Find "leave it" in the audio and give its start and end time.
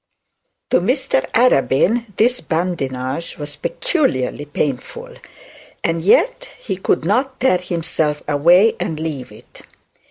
8.99-9.61